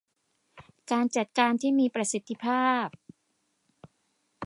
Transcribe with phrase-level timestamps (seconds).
[0.91, 2.87] การจัดการที่มีประสิทธิภาพ